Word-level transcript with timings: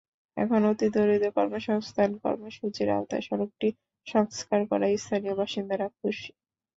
এখন 0.37 0.61
অতিদরিদ্র 0.65 1.27
কর্মসংস্থান 1.37 2.09
কর্মসূচির 2.23 2.89
আওতায় 2.89 3.23
সড়কটি 3.27 3.67
সংস্কার 4.07 4.59
করায় 4.69 4.95
স্থানীয় 4.97 5.35
বাসিন্দারা 5.39 5.87
খুশি। 5.97 6.31